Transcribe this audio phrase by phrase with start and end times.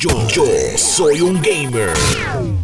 [0.00, 0.12] Yo,
[0.76, 1.90] soy un gamer.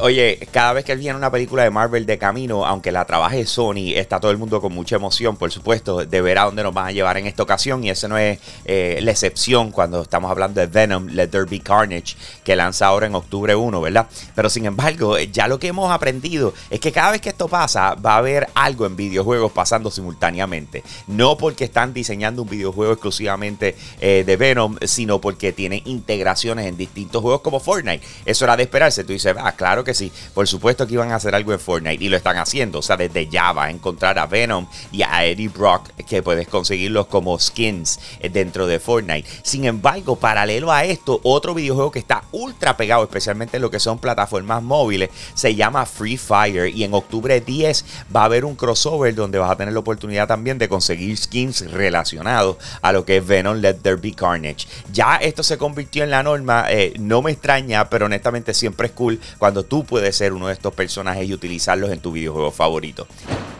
[0.00, 3.92] Oye, cada vez que viene una película de Marvel de camino, aunque la trabaje Sony,
[3.94, 6.86] está todo el mundo con mucha emoción, por supuesto, de ver a dónde nos van
[6.86, 7.84] a llevar en esta ocasión.
[7.84, 11.60] Y eso no es eh, la excepción cuando estamos hablando de Venom, Let There Be
[11.60, 14.08] Carnage, que lanza ahora en octubre 1, ¿verdad?
[14.34, 17.94] Pero sin embargo, ya lo que hemos aprendido es que cada vez que esto pasa,
[17.94, 20.82] va a haber algo en videojuegos pasando simultáneamente.
[21.06, 26.76] No porque están diseñando un videojuego exclusivamente eh, de Venom, sino porque tienen integraciones en
[26.76, 28.04] distintos juegos como Fortnite.
[28.24, 29.04] Eso era de esperarse.
[29.04, 30.12] Tú dices, ah, claro que sí.
[30.34, 32.78] Por supuesto que iban a hacer algo en Fortnite y lo están haciendo.
[32.78, 36.48] O sea, desde ya vas a encontrar a Venom y a Eddie Brock que puedes
[36.48, 37.98] conseguirlos como skins
[38.32, 39.28] dentro de Fortnite.
[39.42, 43.80] Sin embargo, paralelo a esto, otro videojuego que está ultra pegado, especialmente en lo que
[43.80, 48.56] son plataformas móviles, se llama Free Fire y en octubre 10 va a haber un
[48.56, 53.18] crossover donde vas a tener la oportunidad también de conseguir skins relacionados a lo que
[53.18, 54.66] es Venom Let There Be Carnage.
[54.92, 56.66] Ya esto se convirtió en la norma.
[56.70, 60.52] Eh, no me extraña, pero honestamente siempre es cool cuando tú puedes ser uno de
[60.52, 63.08] estos personajes y utilizarlos en tu videojuego favorito.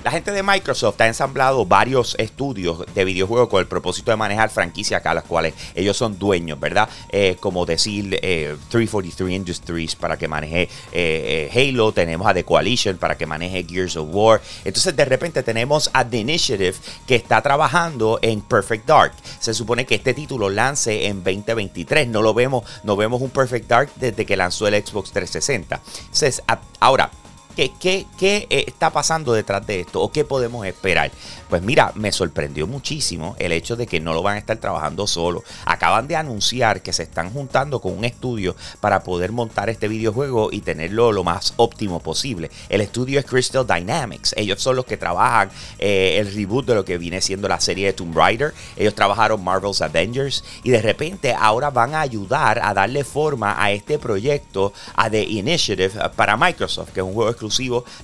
[0.04, 4.48] La gente de Microsoft ha ensamblado varios estudios de videojuegos con el propósito de manejar
[4.48, 6.88] franquicias a las cuales ellos son dueños, ¿verdad?
[7.10, 12.96] Eh, como decir 343 eh, Industries para que maneje eh, Halo, tenemos a The Coalition
[12.96, 14.40] para que maneje Gears of War.
[14.64, 16.76] Entonces de repente tenemos a The Initiative
[17.06, 19.12] que está trabajando en Perfect Dark.
[19.38, 22.08] Se supone que este título lance en 2023.
[22.08, 25.80] No lo vemos, no vemos un Perfect Dark desde que lanzó el Xbox 360.
[26.00, 26.42] Entonces,
[26.78, 27.10] ahora,
[27.56, 30.00] ¿Qué, qué, qué eh, está pasando detrás de esto?
[30.00, 31.10] ¿O qué podemos esperar?
[31.48, 35.06] Pues mira, me sorprendió muchísimo el hecho de que no lo van a estar trabajando
[35.06, 35.42] solo.
[35.66, 40.50] Acaban de anunciar que se están juntando con un estudio para poder montar este videojuego
[40.52, 42.50] y tenerlo lo más óptimo posible.
[42.68, 44.32] El estudio es Crystal Dynamics.
[44.38, 47.86] Ellos son los que trabajan eh, el reboot de lo que viene siendo la serie
[47.86, 48.54] de Tomb Raider.
[48.76, 53.70] Ellos trabajaron Marvel's Avengers y de repente ahora van a ayudar a darle forma a
[53.70, 57.49] este proyecto, a The Initiative para Microsoft, que es un juego exclusivo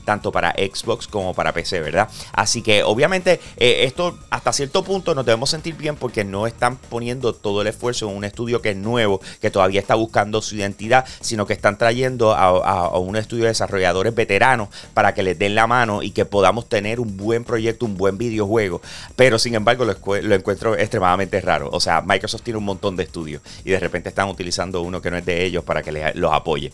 [0.04, 2.08] tanto para Xbox como para PC, ¿verdad?
[2.32, 6.76] Así que obviamente eh, esto hasta cierto punto nos debemos sentir bien porque no están
[6.76, 10.56] poniendo todo el esfuerzo en un estudio que es nuevo, que todavía está buscando su
[10.56, 15.54] identidad, sino que están trayendo a, un estudio de desarrolladores veteranos para que les den
[15.54, 18.80] la mano y que podamos tener un buen proyecto, un buen videojuego.
[19.16, 21.68] Pero sin embargo lo, encuentro extremadamente raro.
[21.72, 25.10] O sea, Microsoft tiene un montón de estudios y de repente están utilizando uno que
[25.10, 26.72] no es de ellos para que les, los apoye.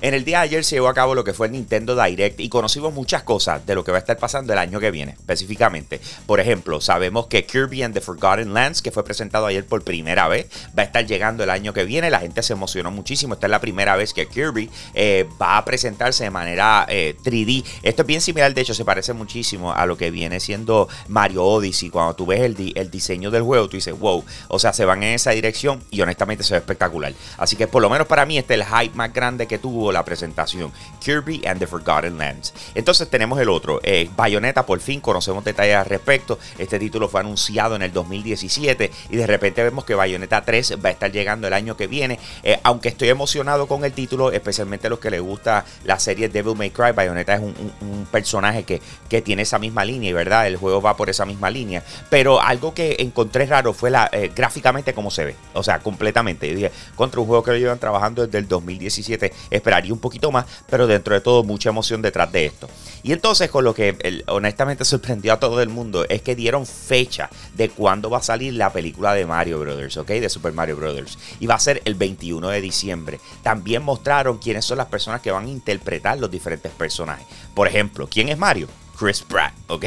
[0.00, 2.40] En el día de ayer se llevó a cabo lo que fue el Nintendo Direct
[2.40, 5.12] y conocimos muchas cosas de lo que va a estar pasando el año que viene,
[5.12, 6.00] específicamente.
[6.26, 10.28] Por ejemplo, sabemos que Kirby and the Forgotten Lands, que fue presentado ayer por primera
[10.28, 10.46] vez,
[10.78, 12.10] va a estar llegando el año que viene.
[12.10, 13.34] La gente se emocionó muchísimo.
[13.34, 17.64] Esta es la primera vez que Kirby eh, va a presentarse de manera 3D.
[17.64, 20.88] Eh, Esto es bien similar, de hecho, se parece muchísimo a lo que viene siendo
[21.08, 21.90] Mario Odyssey.
[21.90, 25.02] Cuando tú ves el, el diseño del juego, tú dices, wow, o sea, se van
[25.02, 27.12] en esa dirección y honestamente se ve espectacular.
[27.36, 29.92] Así que por lo menos para mí este es el hype más grande que tuvo
[29.92, 30.72] la presentación.
[31.00, 32.52] Kirby and the Forgotten Lands.
[32.74, 36.38] Entonces tenemos el otro, eh, Bayonetta, por fin conocemos detalles respecto.
[36.58, 40.90] Este título fue anunciado en el 2017 y de repente vemos que Bayonetta 3 va
[40.90, 42.18] a estar llegando el año que viene.
[42.42, 46.28] Eh, aunque estoy emocionado con el título, especialmente a los que les gusta la serie
[46.28, 50.56] Devil May Cry, Bayonetta es un, personaje que, que, tiene esa misma línea verdad, el
[50.56, 51.82] juego va por esa misma línea.
[52.10, 56.52] Pero algo que encontré raro fue la eh, gráficamente cómo se ve, o sea, completamente.
[56.54, 60.46] dije, contra un juego que lo llevan trabajando desde el 2017, esperaría un poquito más,
[60.68, 62.68] pero dentro de todo mucha emoción detrás de esto.
[63.02, 67.30] Y entonces con lo que honestamente sorprendió a todo el mundo, es que dieron fecha
[67.54, 70.08] de cuándo va a salir la película de Mario Brothers, ¿ok?
[70.08, 71.18] De Super Mario Brothers.
[71.40, 73.20] Y va a ser el 21 de diciembre.
[73.42, 77.26] También mostraron quiénes son las personas que van a interpretar los diferentes personajes.
[77.54, 78.68] Por ejemplo, ¿quién es Mario?
[78.98, 79.84] Chris Pratt, ¿ok?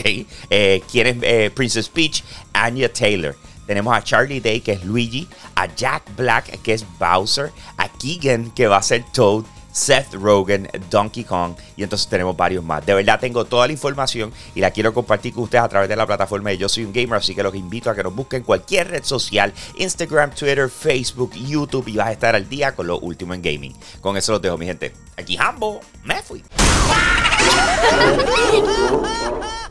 [0.49, 2.23] Eh, ¿Quién es eh, Princess Peach?
[2.53, 3.35] Anya Taylor.
[3.67, 8.51] Tenemos a Charlie Day, que es Luigi, a Jack Black, que es Bowser, a Keegan,
[8.51, 12.85] que va a ser Toad, Seth Rogen, Donkey Kong y entonces tenemos varios más.
[12.85, 15.95] De verdad tengo toda la información y la quiero compartir con ustedes a través de
[15.95, 18.43] la plataforma de Yo Soy un Gamer, así que los invito a que nos busquen
[18.43, 22.99] cualquier red social, Instagram, Twitter, Facebook, YouTube y vas a estar al día con lo
[22.99, 23.75] último en gaming.
[24.01, 24.93] Con eso los dejo mi gente.
[25.17, 26.43] Aquí Hambo, me fui.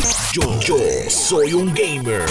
[0.33, 0.43] Yo,
[1.09, 2.23] soy un gamer.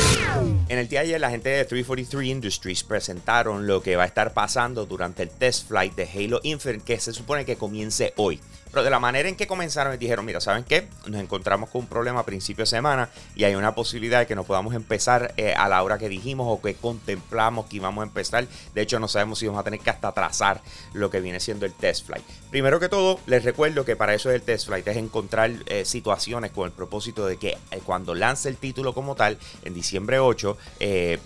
[0.69, 4.07] En el día de ayer, la gente de 343 Industries presentaron lo que va a
[4.07, 8.41] estar pasando durante el test flight de Halo Infinite, que se supone que comience hoy.
[8.71, 10.87] Pero de la manera en que comenzaron, dijeron, mira, ¿saben qué?
[11.07, 14.37] Nos encontramos con un problema a principio de semana y hay una posibilidad de que
[14.37, 18.07] no podamos empezar eh, a la hora que dijimos o que contemplamos que íbamos a
[18.07, 18.47] empezar.
[18.73, 20.63] De hecho, no sabemos si vamos a tener que hasta atrasar
[20.93, 22.25] lo que viene siendo el test flight.
[22.51, 25.85] Primero que todo, les recuerdo que para eso es el test flight, es encontrar eh,
[25.85, 30.57] situaciones con el propósito de que cuando lance el título como tal, en diciembre 8,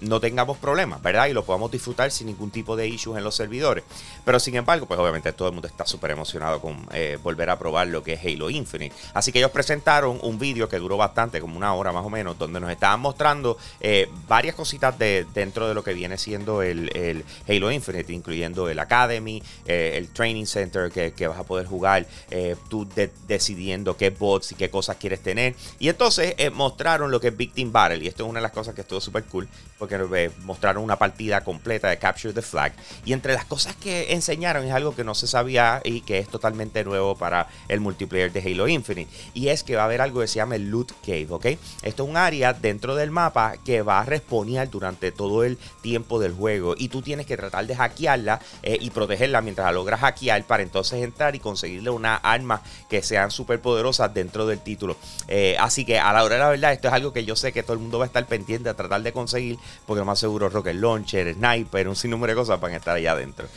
[0.02, 1.26] no tengamos problemas, ¿verdad?
[1.26, 3.84] Y lo podamos disfrutar sin ningún tipo de issues en los servidores.
[4.24, 6.86] Pero sin embargo, pues obviamente todo el mundo está súper emocionado con
[7.22, 8.94] volver a probar lo que es Halo Infinite.
[9.14, 12.38] Así que ellos presentaron un vídeo que duró bastante, como una hora más o menos,
[12.38, 17.24] donde nos estaban mostrando eh, varias cositas de, dentro de lo que viene siendo el,
[17.48, 22.56] Halo Infinite, incluyendo el Academy, eh, el Training Center que, vas a poder jugar, eh,
[22.68, 22.86] tú
[23.26, 25.54] decidiendo qué bots y qué cosas quieres tener.
[25.78, 28.74] Y entonces mostraron lo que es Victim Battle, y esto es una de las cosas
[28.74, 29.48] que estuvo súper cool,
[29.78, 32.72] porque mostraron una partida completa de Capture the Flag.
[33.04, 36.28] Y entre las cosas que enseñaron es algo que no se sabía y que es
[36.28, 39.10] totalmente nuevo para el multiplayer de Halo Infinite.
[39.34, 41.46] Y es que va a haber algo que se llama el Loot Cave, ¿ok?
[41.82, 46.18] Esto es un área dentro del mapa que va a responder durante todo el tiempo
[46.18, 46.74] del juego.
[46.76, 50.62] Y tú tienes que tratar de hackearla eh, y protegerla mientras la logras hackear para
[50.62, 54.96] entonces entrar y conseguirle una arma que sean súper poderosas dentro del título.
[55.28, 57.74] Eh, así que a la la verdad, esto es algo que yo sé que todo
[57.74, 60.76] el mundo va a estar pendiente a tratar de conseguir, porque lo más seguro Rocket
[60.76, 63.48] Launcher, Sniper, un sinnúmero de cosas van a estar allá adentro.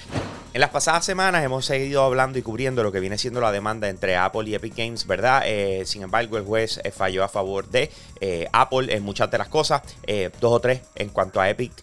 [0.58, 3.90] En las pasadas semanas hemos seguido hablando y cubriendo lo que viene siendo la demanda
[3.90, 5.44] entre Apple y Epic Games, ¿verdad?
[5.46, 9.38] Eh, sin embargo, el juez eh, falló a favor de eh, Apple en muchas de
[9.38, 9.84] las cosas.
[10.40, 11.74] dos o tres en cuanto a Epic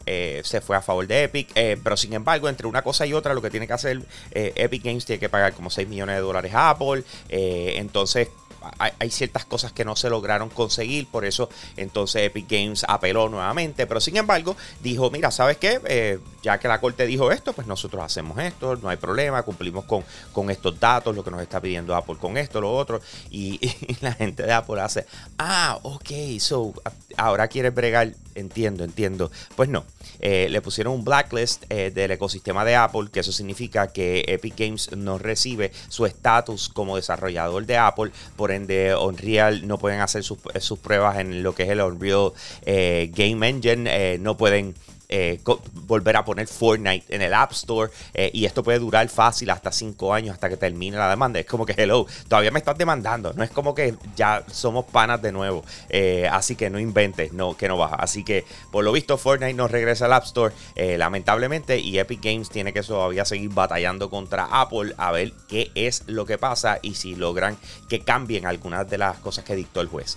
[0.42, 1.52] se fue a favor de Epic.
[1.54, 5.04] pero sin embargo, entre una cosa y otra, lo que tiene que hacer Epic Games
[5.04, 7.04] tiene que pagar como 6 millones de dólares a Apple.
[7.28, 8.28] entonces,
[8.78, 13.86] hay, ciertas cosas que no se lograron conseguir, por eso entonces Epic Games apeló nuevamente,
[13.86, 15.80] pero sin embargo dijo, mira, ¿sabes qué?
[15.84, 19.86] Eh, ya que la corte dijo esto, pues nosotros hacemos esto, no hay problema, cumplimos
[19.86, 23.00] con, con estos datos, lo que nos está pidiendo Apple con esto, lo otro,
[23.30, 23.58] y,
[24.00, 25.06] la gente de Apple hace,
[25.38, 26.74] ah, ok, so
[27.16, 29.84] ahora quieres bregar, entiendo, entiendo, pues no,
[30.20, 34.54] eh, le pusieron un blacklist eh, del ecosistema de Apple, que eso significa que Epic
[34.58, 40.22] Games no recibe su estatus como desarrollador de Apple por de Unreal no pueden hacer
[40.22, 40.38] sus,
[40.78, 42.32] pruebas en lo que es el Unreal
[42.66, 44.74] eh, Game Engine, no pueden
[45.08, 45.40] eh,
[45.72, 49.70] volver a poner Fortnite en el App Store eh, y esto puede durar fácil hasta
[49.70, 51.38] 5 años hasta que termine la demanda.
[51.38, 53.32] Es como que, hello, todavía me estás demandando.
[53.34, 55.64] No es como que ya somos panas de nuevo.
[55.88, 57.96] Eh, así que no inventes, no, que no baja.
[57.96, 62.48] Así que, por lo visto, Fortnite no regresa al App Store, lamentablemente, y Epic Games
[62.48, 66.94] tiene que todavía seguir batallando contra Apple a ver qué es lo que pasa y
[66.94, 67.56] si logran
[67.88, 70.16] que cambien algunas de las cosas que dictó el juez.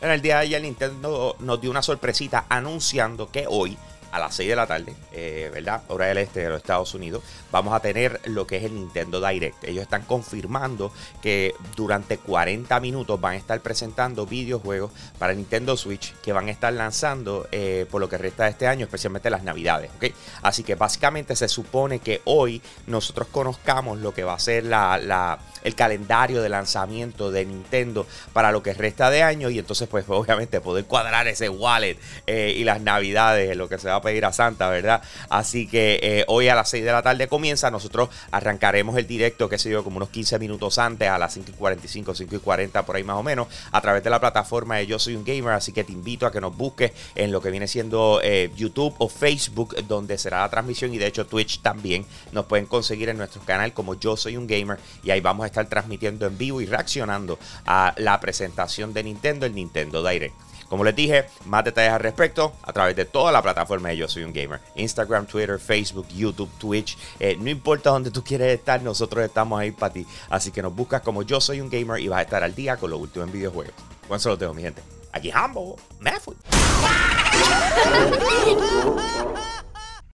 [0.00, 3.76] En el día de ayer, Nintendo nos dio una sorpresita anunciando que hoy
[4.10, 5.82] a las 6 de la tarde, eh, ¿verdad?
[5.88, 9.26] Hora del este de los Estados Unidos, vamos a tener lo que es el Nintendo
[9.26, 9.64] Direct.
[9.64, 16.14] Ellos están confirmando que durante 40 minutos van a estar presentando videojuegos para Nintendo Switch
[16.22, 19.42] que van a estar lanzando eh, por lo que resta de este año, especialmente las
[19.42, 20.12] Navidades, ¿ok?
[20.42, 25.38] Así que básicamente se supone que hoy nosotros conozcamos lo que va a ser la,
[25.64, 30.04] el calendario de lanzamiento de Nintendo para lo que resta de año y entonces pues
[30.08, 34.32] obviamente poder cuadrar ese wallet eh, y las Navidades, lo que se va pedir a
[34.32, 35.02] Santa, ¿verdad?
[35.28, 37.70] Así que eh, hoy a las 6 de la tarde comienza.
[37.70, 41.50] Nosotros arrancaremos el directo, que se dio como unos 15 minutos antes, a las 5
[41.50, 44.76] y 45, 5 y 40, por ahí más o menos, a través de la plataforma
[44.76, 45.52] de Yo Soy un Gamer.
[45.52, 48.94] Así que te invito a que nos busques en lo que viene siendo eh, YouTube
[48.98, 50.92] o Facebook, donde será la transmisión.
[50.94, 54.46] Y de hecho, Twitch también nos pueden conseguir en nuestro canal como Yo Soy un
[54.46, 54.78] Gamer.
[55.02, 59.46] Y ahí vamos a estar transmitiendo en vivo y reaccionando a la presentación de Nintendo,
[59.46, 60.47] el Nintendo Direct.
[60.68, 64.08] Como les dije, más detalles al respecto a través de toda la plataforma de Yo
[64.08, 64.60] Soy un Gamer.
[64.74, 66.98] Instagram, Twitter, Facebook, YouTube, Twitch.
[67.18, 70.06] Eh, no importa dónde tú quieres estar, nosotros estamos ahí para ti.
[70.28, 72.76] Así que nos buscas como Yo Soy un Gamer y vas a estar al día
[72.76, 73.74] con lo último en videojuegos.
[74.08, 74.82] Buen tengo, mi gente.
[75.12, 76.34] Aquí Hambo, me fui.